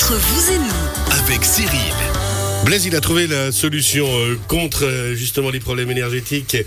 [0.00, 2.09] Entre vous et nous, avec Cyril.
[2.64, 6.64] Blaise, il a trouvé la solution euh, contre euh, justement les problèmes énergétiques et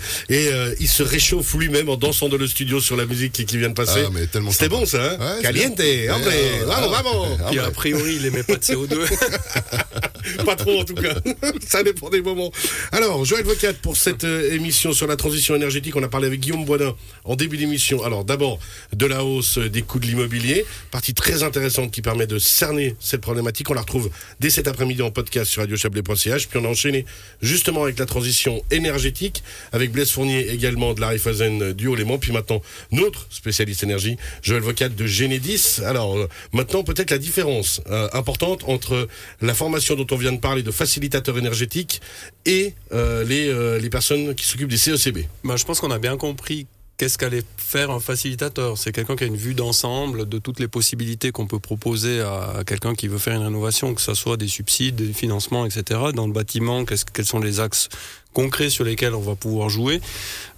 [0.48, 3.56] euh, il se réchauffe lui-même en dansant dans le studio sur la musique qui, qui
[3.56, 4.02] vient de passer.
[4.06, 6.14] Ah, mais tellement C'était bon ça, hein Ouais, Caliente, bien.
[6.14, 7.02] hombre, Ouais, ouais, vamos, ouais.
[7.04, 7.60] vamos.
[7.62, 8.98] Ah, a priori, il émet pas de CO2.
[10.44, 11.14] Pas trop en tout cas,
[11.68, 12.50] ça dépend des moments.
[12.92, 16.40] Alors, Joël Vocat pour cette euh, émission sur la transition énergétique, on a parlé avec
[16.40, 18.02] Guillaume Boisdin en début d'émission.
[18.02, 18.58] Alors d'abord,
[18.94, 22.96] de la hausse euh, des coûts de l'immobilier, partie très intéressante qui permet de cerner
[23.00, 23.70] cette problématique.
[23.70, 26.48] On la retrouve dès cet après-midi en podcast sur radiochablais.ch.
[26.48, 27.04] Puis on a enchaîné
[27.42, 29.42] justement avec la transition énergétique,
[29.72, 32.18] avec Blaise Fournier également de la Raiffeisen du Haut-Léman.
[32.18, 35.80] Puis maintenant, notre spécialiste énergie, Joël Vocat de Génédis.
[35.84, 39.08] Alors euh, maintenant, peut-être la différence euh, importante entre
[39.40, 42.00] la formation dont on vient de parler de facilitateur énergétique
[42.46, 45.20] et euh, les, les personnes qui s'occupent des CECB.
[45.44, 46.66] Ben, je pense qu'on a bien compris
[46.96, 48.78] qu'est-ce qu'allait faire un facilitateur?
[48.78, 52.62] C'est quelqu'un qui a une vue d'ensemble de toutes les possibilités qu'on peut proposer à
[52.66, 56.00] quelqu'un qui veut faire une rénovation, que ce soit des subsides, des financements, etc.
[56.14, 57.88] Dans le bâtiment, quels sont les axes
[58.32, 60.00] concrets sur lesquels on va pouvoir jouer?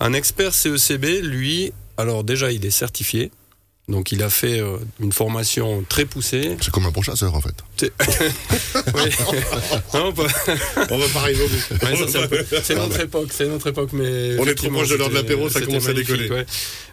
[0.01, 3.31] Un expert CECB, lui, alors déjà, il est certifié.
[3.89, 6.56] Donc il a fait euh, une formation très poussée.
[6.61, 7.55] C'est comme un bon chasseur en fait.
[7.77, 7.93] C'est-
[8.95, 9.11] Oui.
[9.95, 10.27] Non, pas-
[10.91, 11.87] On va pas arriver au bout.
[11.87, 11.95] Ouais,
[12.62, 15.48] c'est notre époque, c'est notre époque, mais On est trop proche de l'heure de l'apéro,
[15.48, 16.28] ça commence à décoller.
[16.31, 16.47] ouais.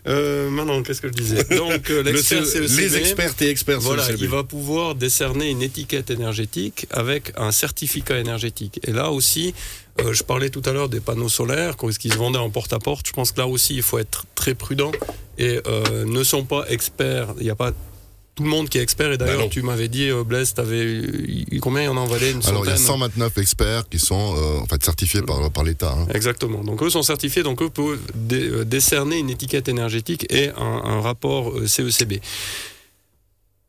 [0.05, 4.05] Euh, maintenant, qu'est-ce que je disais Donc, euh, l'expert CECB, les experts et experts voilà,
[4.17, 8.79] il va pouvoir décerner une étiquette énergétique avec un certificat énergétique.
[8.83, 9.53] Et là aussi,
[10.01, 13.05] euh, je parlais tout à l'heure des panneaux solaires, quand- qui se vendaient en porte-à-porte.
[13.07, 14.91] Je pense que là aussi, il faut être très prudent
[15.37, 17.33] et euh, ne sont pas experts.
[17.39, 17.71] Il n'y a pas
[18.35, 19.11] tout le monde qui est expert.
[19.11, 19.49] Et Bah d'ailleurs, non.
[19.49, 21.01] tu m'avais dit, euh, Blaise, t'avais
[21.61, 21.83] combien?
[21.83, 23.99] Il y en a en Valais Une Alors il y a centaine 129 experts qui
[23.99, 25.93] sont euh, en fait certifiés par, par l'État.
[25.95, 26.07] hein.
[26.13, 26.63] Exactement.
[26.63, 31.01] Donc eux sont certifiés, donc eux peuvent dé- décerner une étiquette énergétique et un, un
[31.01, 32.13] rapport CECB.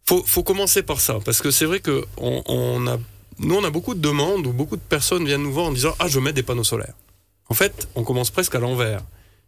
[0.06, 2.98] Faut, faut commencer par ça, parce que c'est vrai que on, on a,
[3.38, 5.94] nous on a beaucoup de demandes où beaucoup de personnes viennent nous voir en disant
[5.98, 6.94] ah je mettre des panneaux solaires.
[7.48, 9.03] En fait, on commence presque à l'envers,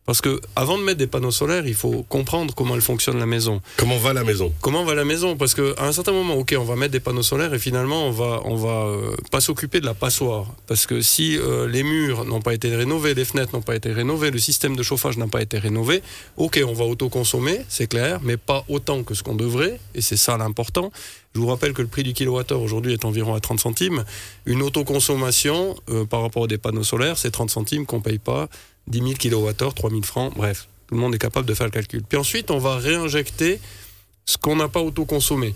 [0.06, 3.26] parce que avant de mettre des panneaux solaires, il faut comprendre comment elle fonctionne la
[3.26, 3.60] maison.
[3.76, 4.52] Comment va la maison?
[4.60, 5.36] Comment va la maison?
[5.36, 8.12] Parce qu'à un certain moment, ok, on va mettre des panneaux solaires et finalement, on
[8.12, 10.46] va, on va euh, pas s'occuper de la passoire.
[10.68, 13.92] Parce que si euh, les murs n'ont pas été rénovés, les fenêtres n'ont pas été
[13.92, 16.02] rénovées, le système de chauffage n'a pas été rénové,
[16.36, 20.16] ok, on va autoconsommer, c'est clair, mais pas autant que ce qu'on devrait, et c'est
[20.16, 20.92] ça l'important.
[21.34, 24.04] Je vous rappelle que le prix du kilowattheure aujourd'hui est environ à 30 centimes.
[24.46, 28.48] Une autoconsommation euh, par rapport à des panneaux solaires, c'est 30 centimes qu'on paye pas.
[28.88, 31.72] 10 000 kilowattheures, 3 000 francs, bref, tout le monde est capable de faire le
[31.72, 32.02] calcul.
[32.02, 33.60] Puis ensuite, on va réinjecter
[34.24, 35.54] ce qu'on n'a pas autoconsommé.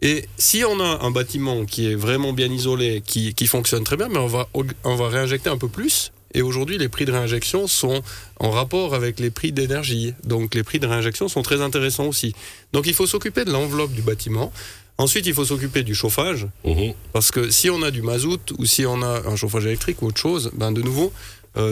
[0.00, 3.96] Et si on a un bâtiment qui est vraiment bien isolé, qui, qui fonctionne très
[3.96, 4.48] bien, mais on va,
[4.84, 6.12] on va réinjecter un peu plus.
[6.34, 8.02] Et aujourd'hui, les prix de réinjection sont
[8.40, 10.14] en rapport avec les prix d'énergie.
[10.24, 12.34] Donc les prix de réinjection sont très intéressants aussi.
[12.72, 14.52] Donc il faut s'occuper de l'enveloppe du bâtiment.
[14.98, 16.46] Ensuite, il faut s'occuper du chauffage.
[16.64, 16.94] Mhm.
[17.12, 20.06] Parce que si on a du mazout ou si on a un chauffage électrique ou
[20.06, 21.12] autre chose, ben de nouveau,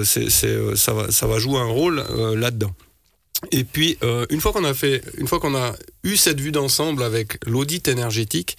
[0.05, 2.75] c'est, c'est, euh, ça, va, ça va jouer un rôle euh, là-dedans.
[3.53, 5.75] Et puis, euh, une fois qu'on a fait, une fois qu'on a
[6.05, 8.57] eu cette vue d'ensemble avec l'audit énergétique,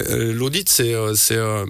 [0.00, 1.64] euh, l'audit c'est euh, c'est euh,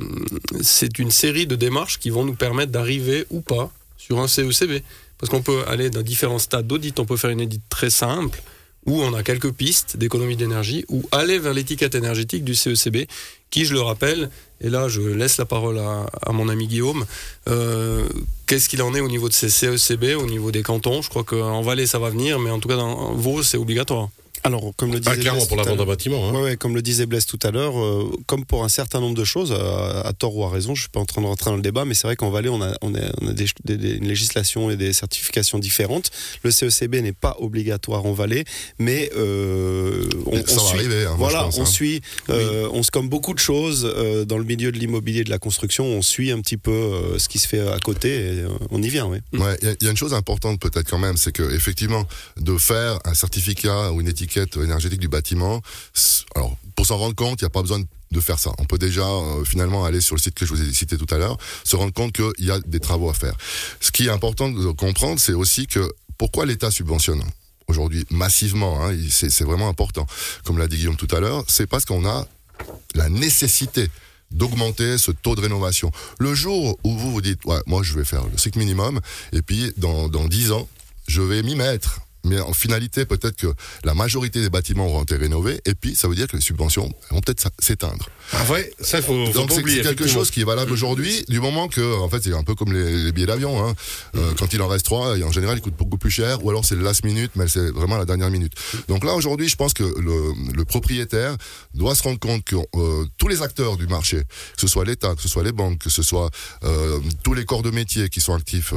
[0.61, 4.83] c'est une série de démarches qui vont nous permettre d'arriver ou pas sur un CECB.
[5.19, 6.99] Parce qu'on peut aller dans différents stades d'audit.
[7.01, 8.43] On peut faire une audit très simple
[8.85, 13.09] où on a quelques pistes d'économie d'énergie ou aller vers l'étiquette énergétique du CECB
[13.57, 14.29] qui, je le rappelle,
[14.61, 17.07] et là je laisse la parole à, à mon ami Guillaume,
[17.49, 18.07] euh,
[18.47, 21.01] qu'est-ce qu'il en est au niveau de ces CECB, au niveau des cantons?
[21.01, 24.09] Je crois qu'en Valais ça va venir, mais en tout cas dans Vaud c'est obligatoire.
[24.45, 26.29] Alors, comme le disait Ah, clairement Blaise pour la tout à vente d'un l'heure- bâtiment.
[26.29, 26.33] hein.
[26.35, 29.17] Ouais, ouais, comme le disait Blaise tout à l'heure, euh, comme pour un certain nombre
[29.17, 31.51] de choses, euh, à tort ou à raison, je suis pas en train de rentrer
[31.51, 33.47] dans le débat, mais c'est vrai qu'en Valais, on a, on a, on a des,
[33.65, 36.13] des- des- une législation et des certifications différentes.
[36.45, 38.45] Le CECB n'est pas obligatoire en Valais,
[38.79, 41.07] mais euh, on, ça on va suit, arriver.
[41.07, 41.67] hein, voilà, pense, on hein.
[41.67, 42.01] suit,
[42.31, 45.39] euh, on se comme beaucoup de euh, dans le milieu de l'immobilier, et de la
[45.39, 48.49] construction, on suit un petit peu euh, ce qui se fait à côté et euh,
[48.71, 49.19] on y vient, oui.
[49.33, 49.41] Il
[49.83, 52.07] y a- une chose importante peut-être quand même, c'est que effectivement,
[52.39, 55.63] de faire un certificat ou une étiquette énergétique du bâtiment,
[56.35, 57.87] alors pour s'en rendre compte, il n'y a pas besoin de-
[58.21, 58.51] faire ça.
[58.59, 59.07] On peut déjà
[59.45, 61.93] finalement aller sur le site que je vous ai cité tout à l'heure, se rendre
[61.93, 63.35] compte qu'il y a des travaux à faire.
[63.79, 65.87] Ce qui est important de comprendre, c'est aussi que
[66.17, 67.23] pourquoi l'État subventionne
[67.69, 70.07] aujourd'hui massivement, hein, c'est vraiment important.
[70.45, 72.27] Comme l'a dit Guillaume tout à l'heure, c'est parce qu'on a
[72.95, 73.89] la nécessité
[74.31, 75.91] d'augmenter ce taux de rénovation.
[76.19, 79.01] Le jour où vous vous dites, moi je vais faire le cycle minimum,
[79.33, 80.69] et puis dans, dans 10 ans,
[81.07, 82.01] je vais m'y mettre.
[82.27, 83.47] Mais en finalité, peut-être que
[83.85, 86.93] la majorité des bâtiments auront été rénovés, et puis ça veut dire que les subventions
[87.11, 88.09] vont peut-être s'éteindre.
[88.33, 91.69] Ah ouais, ça faut, faut Donc c'est quelque chose qui est valable aujourd'hui, du moment
[91.69, 93.65] que, en fait, c'est un peu comme les, les billets d'avion.
[93.65, 93.75] Hein.
[94.17, 96.51] Euh, quand il en reste trois, et en général, ils coûtent beaucoup plus cher, ou
[96.51, 98.53] alors c'est le last minute, mais c'est vraiment la dernière minute.
[98.89, 101.37] Donc là, aujourd'hui, je pense que le, le propriétaire
[101.75, 105.15] doit se rendre compte que euh, tous les acteurs du marché, que ce soit l'État,
[105.15, 106.31] que ce soit les banques, que ce soit
[106.65, 108.73] euh, tous les corps de métier qui sont actifs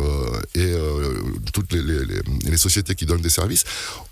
[0.55, 0.73] et
[1.53, 2.05] toutes les-
[2.43, 3.38] les sociétés qui donnent des services,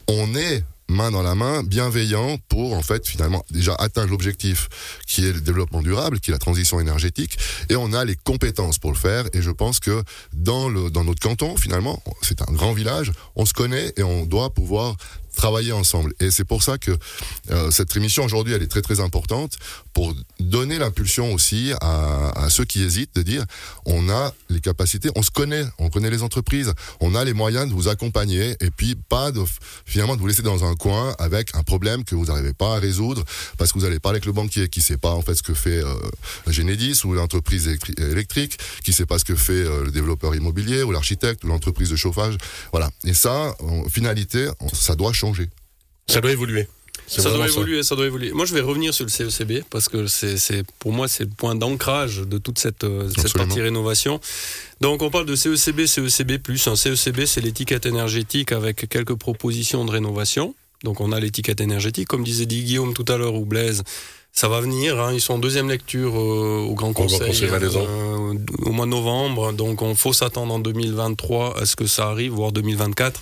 [0.07, 4.69] on est main dans la main, bienveillant pour en fait finalement déjà atteindre l'objectif
[5.05, 7.37] qui est le développement durable, qui est la transition énergétique,
[7.69, 9.25] et on a les compétences pour le faire.
[9.33, 10.03] Et je pense que
[10.33, 14.25] dans le dans notre canton finalement, c'est un grand village, on se connaît et on
[14.25, 14.95] doit pouvoir
[15.37, 16.13] travailler ensemble.
[16.19, 16.91] Et c'est pour ça que
[17.51, 19.53] euh, cette émission aujourd'hui, elle est très très importante
[19.93, 23.43] pour donner l'impulsion aussi à, ceux qui hésitent de dire
[23.85, 27.67] on a les capacités, on se connaît, on connaît les entreprises, on a les moyens
[27.69, 29.43] de vous accompagner et puis pas de
[29.85, 32.79] finalement de vous laisser dans un coin avec un problème que vous n'arrivez pas à
[32.79, 33.23] résoudre
[33.57, 35.53] parce que vous allez parler avec le banquier qui sait pas en fait ce que
[35.53, 35.93] fait euh,
[36.47, 40.81] Genedis ou l'entreprise électri- électrique, qui sait pas ce que fait euh, le développeur immobilier
[40.83, 42.37] ou l'architecte ou l'entreprise de chauffage.
[42.71, 42.89] Voilà.
[43.03, 45.26] Et ça, en finalité, ça doit changer.
[46.07, 46.67] Ça doit évoluer.
[47.07, 48.31] Ça doit évoluer, ça doit évoluer.
[48.31, 51.55] Moi, je vais revenir sur le CECB parce que c'est, pour moi, c'est le point
[51.55, 54.19] d'ancrage de toute cette, euh, cette partie rénovation.
[54.81, 56.39] Donc, on parle de CECB, CECB+.
[56.67, 60.53] Un CECB, c'est l'étiquette énergétique avec quelques propositions de rénovation.
[60.83, 63.83] Donc, on a l'étiquette énergétique, comme disait dit Guillaume tout à l'heure ou Blaise.
[64.33, 68.71] Ça va venir, hein, ils sont en deuxième lecture euh, au Grand Conseil, euh, au
[68.71, 69.53] mois de novembre.
[69.53, 73.19] Donc, on faut s'attendre en 2023 à ce que ça arrive, voire 2024.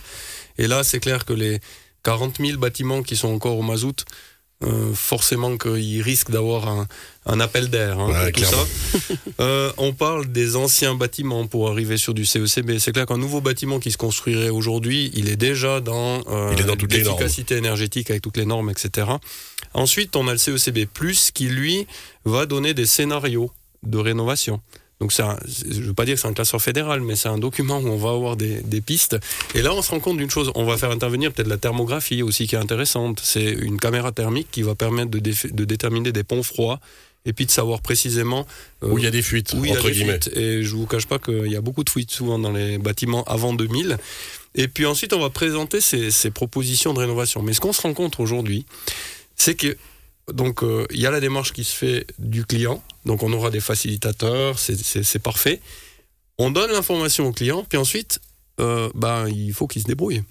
[0.58, 1.62] Et là, c'est clair que les
[2.06, 4.06] 40 000 bâtiments qui sont encore au mazout,
[4.64, 6.88] euh, forcément qu'ils risquent d'avoir un,
[7.26, 8.00] un appel d'air.
[8.00, 8.58] hein, Ouais, tout ça.
[9.42, 12.78] Euh, on parle des anciens bâtiments pour arriver sur du CECB.
[12.80, 16.56] C'est clair qu'un nouveau bâtiment qui se construirait aujourd'hui, il est déjà dans, euh,
[17.12, 19.08] l'efficacité énergétique avec toutes les normes, etc.
[19.74, 20.88] Ensuite, on a le CECB+,
[21.34, 21.86] qui lui
[22.24, 23.52] va donner des scénarios
[23.84, 24.62] de rénovation.
[25.02, 27.38] Donc, un- je ne veux pas dire que c'est un classeur fédéral, mais c'est un
[27.38, 29.18] document où on va avoir des, des pistes.
[29.54, 30.52] Et là, on se rend compte d'une chose.
[30.56, 33.20] On va faire intervenir peut-être la thermographie aussi, qui est intéressante.
[33.24, 35.20] C'est une caméra thermique qui va permettre de,
[35.66, 36.80] déterminer des ponts froids
[37.26, 38.46] et puis de savoir précisément
[38.84, 40.14] euh, Où il y a des fuites, où il y a entre des guillemets.
[40.22, 40.38] fuites.
[40.38, 43.24] Et je vous cache pas qu'il y a beaucoup de fuites souvent dans les bâtiments
[43.26, 43.98] avant 2000.
[44.54, 47.42] Et puis ensuite, on va présenter ces, ces propositions de rénovation.
[47.42, 48.66] Mais ce qu'on se rend compte aujourd'hui,
[49.36, 49.76] c'est que
[50.34, 52.84] donc euh, il y a la démarche qui se fait du client.
[53.06, 55.62] Donc on aura des facilitateurs, c'est- parfait.
[56.38, 58.20] On donne l'information au client, puis ensuite,
[58.60, 60.24] euh, ben il faut qu'il se débrouille.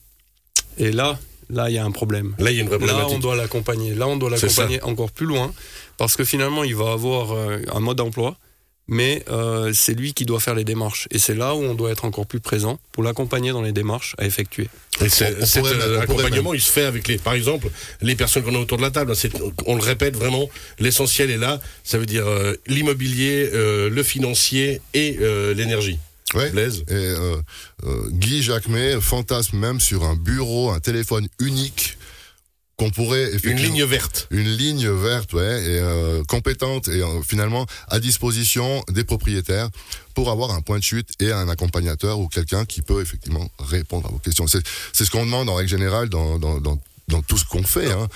[0.79, 1.19] Et là,
[1.49, 2.35] là il y a un problème.
[2.39, 3.21] Là, il y a une vraie Là, on problématique.
[3.23, 3.95] doit l'accompagner.
[3.95, 5.53] Là, on doit l'accompagner encore plus loin,
[5.97, 8.37] parce que finalement, il va avoir euh, un mode d'emploi,
[8.87, 11.09] mais euh, c'est lui qui doit faire les démarches.
[11.11, 14.15] Et c'est là où on doit être encore plus présent pour l'accompagner dans les démarches
[14.19, 14.69] à effectuer.
[15.01, 17.69] Et c'est- On- on cet pourrait euh, accompagnement, il se fait avec les, par exemple,
[18.03, 19.17] les personnes qu'on a autour de la table.
[19.17, 19.33] C'est-
[19.67, 20.49] on le répète vraiment,
[20.79, 21.61] l'essentiel est là.
[21.83, 25.99] Ça veut dire euh, l'immobilier, euh, le financier et euh, l'énergie.
[26.35, 26.51] Ouais.
[26.51, 26.83] Blaise.
[26.89, 27.37] Et euh,
[27.85, 31.97] euh, Guy Jacquemet fantasme même sur un bureau, un téléphone unique
[32.77, 34.27] qu'on pourrait Une ligne verte.
[34.31, 39.69] une ligne verte, ouais, et euh, compétente et euh, finalement à disposition des propriétaires
[40.15, 44.07] pour avoir un point de chute et un accompagnateur ou quelqu'un qui peut effectivement répondre
[44.09, 44.47] à vos questions.
[44.47, 44.63] C'est
[44.93, 46.79] c'est ce qu'on demande en règle générale dans dans dans,
[47.09, 47.91] dans tout ce qu'on fait.
[47.93, 48.09] Hein.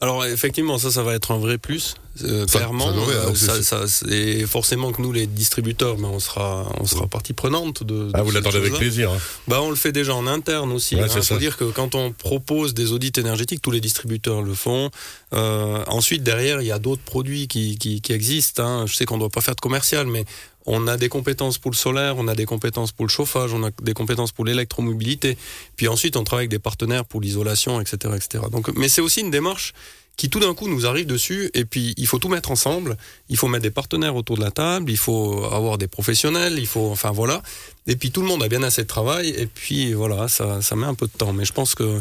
[0.00, 1.94] Alors effectivement, ça, ça va être un vrai plus,
[2.24, 2.92] euh, Ça- clairement.
[2.92, 7.06] ça Euh, ça- ça- et forcément que nous, les distributeurs, ben, on sera, on sera
[7.06, 8.10] partie prenante de.
[8.12, 9.12] Ah, vous l'attendez avec plaisir.
[9.12, 9.18] hein.
[9.48, 10.96] Bah, on le fait déjà en interne aussi.
[10.96, 11.22] Ouais, ça.
[11.22, 14.90] faut dire que quand on propose des audits énergétiques, tous les distributeurs le font.
[15.32, 18.62] Euh, ensuite, derrière, il y a d'autres produits qui, qui, qui existent.
[18.64, 18.86] hein.
[18.86, 20.24] Je sais qu'on ne doit pas faire de commercial, mais
[20.66, 23.64] on a des compétences pour le solaire, on a des compétences pour le chauffage, on
[23.64, 25.36] a des compétences pour l'électromobilité.
[25.76, 28.44] Puis ensuite, on travaille avec des partenaires pour l'isolation, etc., etc.
[28.50, 29.74] Donc, mais c'est aussi une démarche
[30.16, 32.96] qui tout d'un coup nous arrive dessus et puis il faut tout mettre ensemble,
[33.28, 36.66] il faut mettre des partenaires autour de la table, il faut avoir des professionnels, il
[36.66, 37.42] faut enfin voilà.
[37.86, 40.76] Et puis tout le monde a bien assez de travail et puis voilà, ça, ça
[40.76, 42.00] met un peu de temps mais je pense que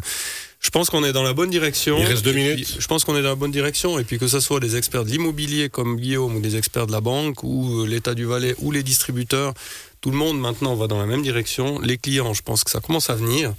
[0.63, 1.97] je pense qu'on est dans la bonne direction.
[1.99, 2.77] Il reste deux puis, minutes.
[2.79, 5.03] je pense qu'on est dans la bonne direction et puis que ce soit des experts
[5.03, 8.55] de l'immobilier comme Guillaume ou des experts de la banque ou euh, l'État du Valais
[8.59, 9.53] ou les distributeurs,
[9.99, 11.79] tout le monde maintenant va dans la même direction.
[11.79, 13.53] Les clients, je pense que ça commence à venir.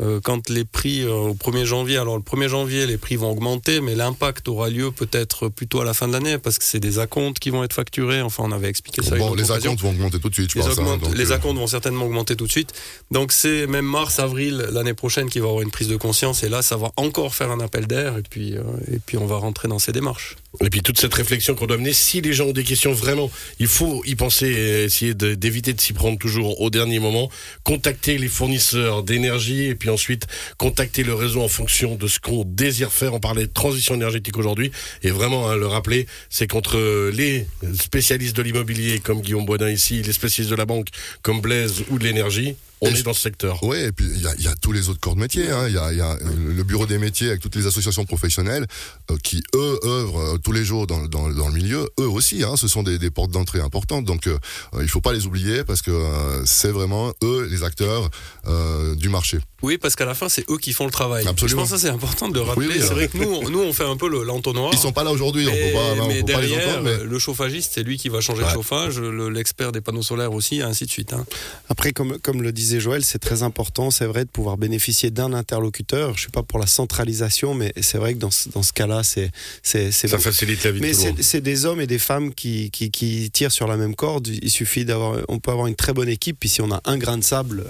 [0.00, 3.30] Euh, quand les prix euh, au 1er janvier, alors le 1er janvier, les prix vont
[3.30, 6.80] augmenter, mais l'impact aura lieu peut-être plutôt à la fin de l'année parce que c'est
[6.80, 8.22] des acomptes qui vont être facturés.
[8.22, 9.16] Enfin, on avait expliqué ça.
[9.16, 10.78] Bon, les acomptes vont augmenter tout de suite, je Les, pense.
[10.78, 12.72] hein, les euh, acomptes vont certainement augmenter tout de suite.
[13.10, 16.48] Donc c'est même mars, avril l'année prochaine qui va avoir une prise de conscience et
[16.48, 19.36] là ça va encore faire un appel d'air et puis, euh, et puis on va
[19.36, 20.36] rentrer dans ces démarches.
[20.62, 23.30] Et puis toute cette réflexion qu'on doit mener, si les gens ont des questions vraiment,
[23.60, 27.30] il faut y penser et essayer d'éviter de s'y prendre toujours au dernier moment,
[27.62, 30.26] contacter les fournisseurs d'énergie et puis ensuite
[30.58, 33.14] contacter le réseau en fonction de ce qu'on désire faire.
[33.14, 37.46] On parlait de transition énergétique aujourd'hui et vraiment hein, le rappeler, c'est qu'entre les
[37.80, 40.88] spécialistes de l'immobilier comme Guillaume Boisdin ici, les spécialistes de la banque
[41.22, 43.62] comme Blaise ou de l'énergie, on Et est dans ce secteur.
[43.62, 45.50] Oui, et puis il y y a tous les autres corps de métier.
[45.50, 45.66] hein.
[45.68, 46.18] Il y, a, y a euh,
[46.56, 48.66] le bureau des métiers avec toutes les associations professionnelles
[49.10, 51.88] euh, qui, eux, œuvrent euh, tous les jours dans, dans, dans le milieu.
[51.98, 54.04] Eux aussi, hein, ce sont des, des portes d'entrée importantes.
[54.04, 54.38] Donc euh,
[54.74, 58.08] euh, il faut pas les oublier parce que euh, c'est vraiment eux les acteurs
[58.46, 59.38] euh, du marché.
[59.62, 61.26] Oui, parce qu'à la fin, c'est eux qui font le travail.
[61.26, 61.48] Absolument.
[61.48, 62.66] Je pense que ça, c'est important de le rappeler.
[62.68, 64.70] Oui, oui, c'est vrai que nous, on, nous, on fait un peu le- l'entonnoir.
[64.72, 66.90] Ils sont pas là aujourd'hui, on Mais, peut pas, mais peut pas les derrière, entendre.
[66.98, 67.04] Mais...
[67.04, 68.54] le chauffagiste, c'est lui qui va changer le Ouais.
[68.54, 71.12] chauffage, le- l'expert des panneaux solaires aussi, et ainsi de suite.
[71.12, 71.26] hein.
[71.68, 75.32] Après, comme, comme le disait Joël, c'est très important, c'est vrai, de pouvoir bénéficier d'un
[75.34, 76.14] interlocuteur.
[76.16, 79.02] Je suis pas pour la centralisation, mais c'est vrai que dans ce, dans ce cas-là,
[79.02, 79.30] c'est
[79.62, 80.18] Ça bon.
[80.18, 82.90] facilite la vie de Mais le c'est c'est des hommes et des femmes qui, qui,
[82.90, 84.26] qui tirent sur la même corde.
[84.28, 86.38] Il suffit d'avoir, on peut avoir une très bonne équipe.
[86.40, 87.64] Puis si on a un grain de sable,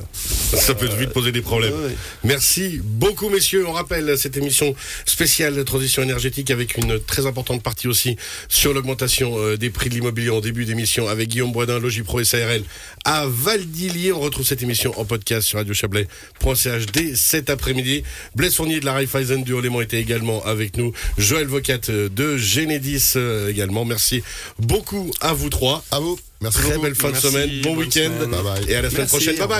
[0.54, 1.75] Ça peut vite poser des problèmes.
[1.80, 1.94] Ouais.
[2.25, 3.66] Merci beaucoup, messieurs.
[3.66, 8.16] On rappelle cette émission spéciale de transition énergétique avec une très importante partie aussi
[8.49, 12.25] sur l'augmentation euh, des prix de l'immobilier en début d'émission avec Guillaume Boisdin, Logipro et
[12.25, 12.62] SARL
[13.04, 14.12] à Valdilier.
[14.12, 18.02] On retrouve cette émission en podcast sur radiochablais.ch dès cet après-midi.
[18.34, 20.92] Blaise Fournier de la Raiffeisen du Haut-Léman était également avec nous.
[21.18, 23.84] Joël Vocat euh, de Genedis euh, également.
[23.84, 24.22] Merci
[24.58, 25.84] beaucoup à vous trois.
[25.90, 26.18] À vous.
[26.42, 26.82] Merci Très beaucoup.
[26.82, 27.50] belle fin de semaine.
[27.62, 28.10] Bon week-end.
[28.18, 28.64] Bye bye.
[28.70, 29.37] Et à la semaine Merci, prochaine.
[29.37, 29.58] Bye bye.